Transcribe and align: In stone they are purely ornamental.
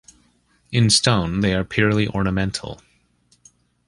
In 0.71 0.89
stone 0.89 1.41
they 1.41 1.53
are 1.53 1.63
purely 1.63 2.07
ornamental. 2.07 2.81